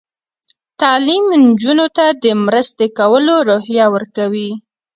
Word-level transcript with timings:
تعلیم 0.81 1.25
نجونو 1.43 1.87
ته 1.97 2.05
د 2.23 2.25
مرستې 2.45 2.87
کولو 2.99 3.35
روحیه 3.49 3.85
ورکوي. 3.95 4.49